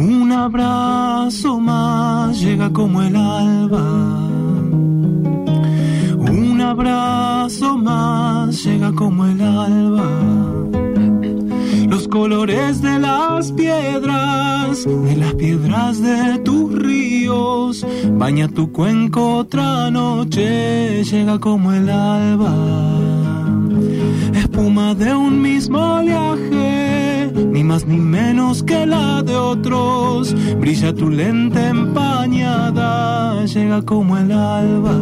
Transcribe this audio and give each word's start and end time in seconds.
Un 0.00 0.32
abrazo 0.32 1.60
más 1.60 2.40
llega 2.40 2.72
como 2.72 3.02
el 3.02 3.14
alba. 3.14 3.84
Un 6.16 6.60
abrazo 6.60 7.76
más 7.76 8.64
llega 8.64 8.92
como 8.92 9.26
el 9.26 9.40
alba 9.40 10.40
los 11.90 12.06
colores 12.08 12.80
de 12.80 12.98
las 12.98 13.52
piedras, 13.52 14.84
de 14.84 15.16
las 15.16 15.34
piedras 15.34 16.00
de 16.00 16.38
tus 16.38 16.72
ríos. 16.78 17.84
Baña 18.12 18.48
tu 18.48 18.72
cuenco 18.72 19.38
otra 19.38 19.90
noche, 19.90 21.02
llega 21.04 21.38
como 21.38 21.72
el 21.72 21.90
alba. 21.90 22.69
Ni 27.86 27.98
menos 27.98 28.62
que 28.62 28.86
la 28.86 29.22
de 29.22 29.36
otros, 29.36 30.34
brilla 30.58 30.94
tu 30.94 31.10
lente 31.10 31.68
empañada, 31.68 33.44
llega 33.44 33.82
como 33.82 34.16
el 34.18 34.32
alba. 34.32 34.96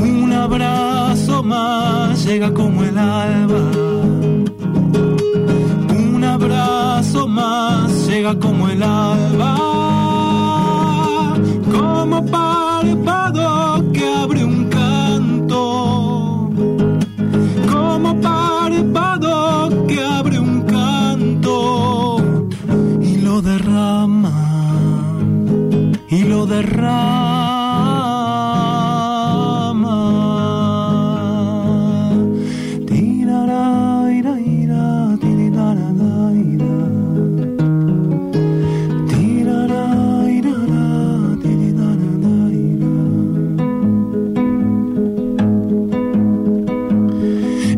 Un 0.00 0.32
abrazo 0.32 1.42
más 1.42 2.24
llega 2.24 2.52
como 2.52 2.82
el 2.84 2.98
alba. 2.98 3.62
Un 5.98 6.24
abrazo 6.24 7.28
más 7.28 8.08
llega 8.08 8.38
como 8.38 8.68
el 8.68 8.82
alba. 8.82 9.67
Y 26.10 26.24
lo 26.24 26.46
derrama. 26.46 27.68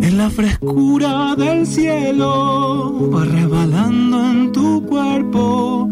En 0.02 0.16
la 0.16 0.30
frescura 0.30 1.34
del 1.36 1.66
cielo 1.66 3.10
va 3.12 3.24
resbalando 3.24 4.24
en 4.24 4.52
tu 4.52 4.86
cuerpo. 4.86 5.88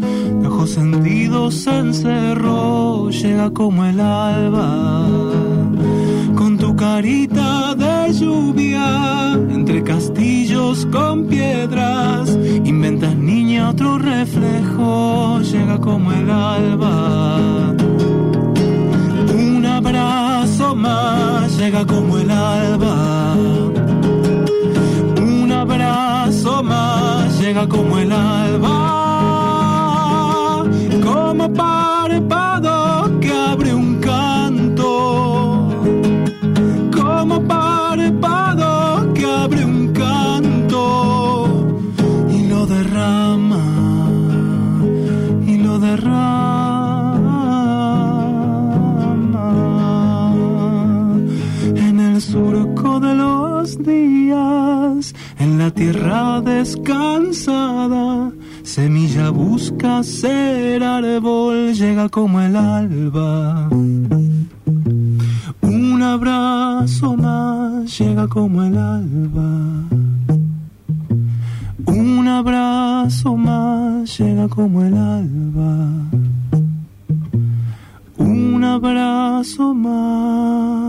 Ojos 0.69 0.75
sentidos 0.75 1.55
se 1.55 1.77
encerró, 1.79 3.09
llega 3.09 3.49
como 3.49 3.85
el 3.85 3.99
alba. 3.99 5.07
Con 6.35 6.59
tu 6.59 6.75
carita 6.75 7.73
de 7.73 8.13
lluvia, 8.13 9.33
entre 9.49 9.83
castillos 9.83 10.85
con 10.91 11.25
piedras, 11.25 12.37
inventas 12.63 13.15
niña 13.15 13.69
otro 13.71 13.97
reflejo, 13.97 15.39
llega 15.41 15.79
como 15.79 16.11
el 16.11 16.29
alba. 16.29 17.73
Un 19.33 19.65
abrazo 19.65 20.75
más 20.75 21.57
llega 21.57 21.83
como 21.85 22.19
el 22.19 22.29
alba. 22.29 23.35
Un 25.17 25.51
abrazo 25.51 26.61
más 26.61 27.41
llega 27.41 27.67
como 27.67 27.97
el 27.97 28.11
alba. 28.11 29.08
En 55.39 55.57
la 55.57 55.71
tierra 55.71 56.41
descansada. 56.41 58.31
Semilla 58.63 59.29
busca 59.29 60.03
ser 60.03 60.83
árbol, 60.83 61.73
llega 61.73 62.09
como 62.09 62.41
el 62.41 62.55
alba. 62.55 63.69
Un 65.61 66.03
abrazo 66.03 67.15
más 67.15 67.99
llega 67.99 68.27
como 68.27 68.63
el 68.63 68.77
alba. 68.77 69.83
Un 71.85 72.27
abrazo 72.27 73.35
más 73.35 74.17
llega 74.17 74.47
como 74.47 74.83
el 74.83 74.93
alba. 74.93 75.87
Un 78.17 78.63
abrazo 78.63 79.73
más. 79.73 80.88